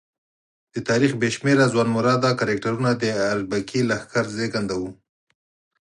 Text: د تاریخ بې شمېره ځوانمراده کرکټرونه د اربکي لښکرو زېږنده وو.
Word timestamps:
د 0.73 0.75
تاریخ 0.89 1.11
بې 1.21 1.29
شمېره 1.35 1.65
ځوانمراده 1.73 2.29
کرکټرونه 2.39 2.91
د 2.95 3.03
اربکي 3.31 3.81
لښکرو 3.89 4.33
زېږنده 4.37 4.75
وو. 4.81 4.91